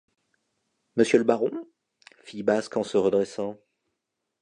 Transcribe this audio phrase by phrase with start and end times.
[0.95, 1.51] Monsieur le baron?
[2.23, 3.59] fit Basque en se redressant.